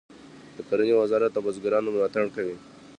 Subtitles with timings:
[0.55, 2.55] د کرنې وزارت له بزګرانو ملاتړ کوي